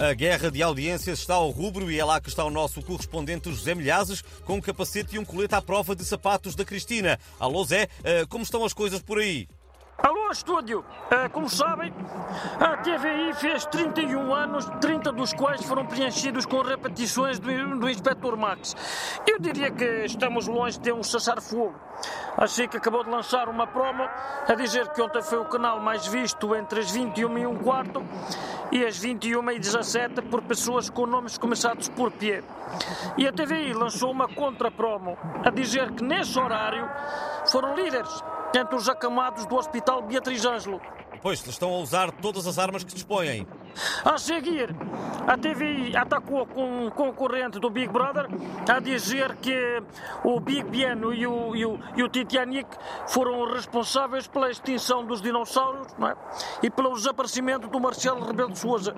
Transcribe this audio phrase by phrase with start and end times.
[0.00, 3.50] A guerra de audiências está ao rubro e é lá que está o nosso correspondente
[3.50, 7.20] José Milhazes, com um capacete e um colete à prova de sapatos da Cristina.
[7.38, 9.46] Alô Zé, eh, como estão as coisas por aí?
[10.02, 10.80] Alô, estúdio!
[10.80, 11.92] Uh, como sabem,
[12.58, 18.34] a TVI fez 31 anos, 30 dos quais foram preenchidos com repetições do, do Inspector
[18.34, 18.74] Max.
[19.26, 21.74] Eu diria que estamos longe de um cessar-fogo.
[22.34, 24.08] A SIC acabou de lançar uma promo
[24.48, 28.02] a dizer que ontem foi o canal mais visto entre as 21 e um quarto
[28.72, 32.42] e as 21 e 17 por pessoas com nomes começados por P.
[33.18, 36.88] E a TVI lançou uma contra-promo a dizer que nesse horário
[37.44, 38.22] foram líderes
[38.58, 40.80] entre os acamados do Hospital Beatriz Ângelo.
[41.22, 43.46] Pois, estão a usar todas as armas que dispõem.
[44.04, 44.74] A seguir,
[45.26, 48.26] a TVI atacou com um concorrente do Big Brother
[48.68, 49.82] a dizer que
[50.24, 52.68] o Big Ben e o, e o, e o Titanic
[53.08, 56.16] foram responsáveis pela extinção dos dinossauros é?
[56.62, 58.94] e pelo desaparecimento do Marcelo Rebelo de Souza.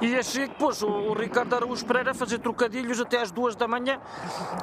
[0.00, 3.68] E assim, pois, o, o Ricardo Araújo Pereira a fazer trocadilhos até às duas da
[3.68, 4.00] manhã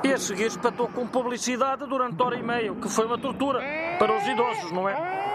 [0.03, 3.61] e a seguir espatou com publicidade durante hora e meia, que foi uma tortura
[3.99, 5.30] para os idosos, não é?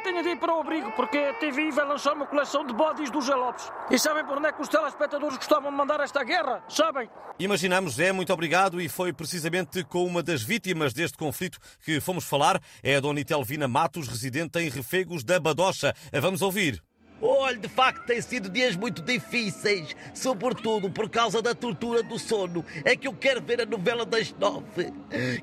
[0.00, 3.10] Tenho de ir para o abrigo, porque a TVI vai lançar uma coleção de bodies
[3.10, 3.70] dos Gelopes.
[3.90, 6.62] E sabem por onde é que os telespectadores gostavam de mandar esta guerra?
[6.68, 7.08] Sabem?
[7.38, 12.24] Imaginamos, é muito obrigado, e foi precisamente com uma das vítimas deste conflito que fomos
[12.24, 12.60] falar.
[12.82, 15.94] É a Dona Itelvina Matos, residente em Refegos da Badocha.
[16.12, 16.82] Vamos ouvir.
[17.22, 22.64] Olha, de facto, têm sido dias muito difíceis, sobretudo por causa da tortura do sono.
[22.84, 24.92] É que eu quero ver a novela das nove,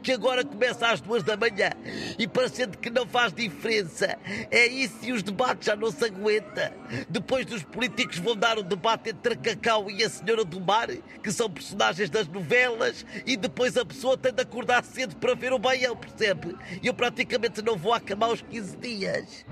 [0.01, 1.69] que agora começa às duas da manhã,
[2.17, 4.17] e parecendo que não faz diferença.
[4.49, 6.73] É isso e os debates já não se aguenta.
[7.09, 10.87] Depois dos políticos vão dar o debate entre a Cacau e a Senhora do Mar,
[11.21, 15.53] que são personagens das novelas, e depois a pessoa tem de acordar cedo para ver
[15.53, 16.55] o baião, percebe?
[16.83, 19.45] Eu praticamente não vou acamar os 15 dias.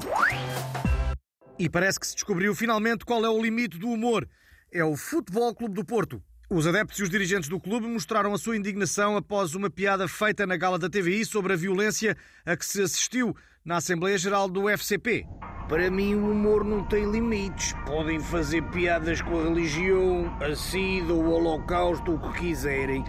[1.58, 4.28] E parece que se descobriu finalmente qual é o limite do humor.
[4.72, 6.22] É o Futebol Clube do Porto.
[6.50, 10.46] Os adeptos e os dirigentes do clube mostraram a sua indignação após uma piada feita
[10.46, 13.34] na gala da TVI sobre a violência a que se assistiu
[13.64, 15.26] na Assembleia Geral do FCP.
[15.70, 17.74] Para mim, o humor não tem limites.
[17.86, 23.04] Podem fazer piadas com a religião, a SIDA, o Holocausto, o que quiserem.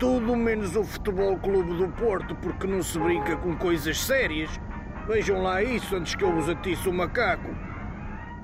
[0.00, 4.50] Tudo menos o Futebol Clube do Porto, porque não se brinca com coisas sérias.
[5.06, 7.54] Vejam lá isso antes que eu vos atiço o macaco.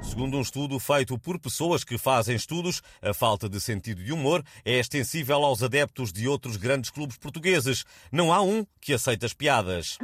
[0.02, 4.44] Segundo um estudo feito por pessoas que fazem estudos, a falta de sentido de humor
[4.64, 7.84] é extensível aos adeptos de outros grandes clubes portugueses.
[8.10, 9.98] Não há um que aceite as piadas.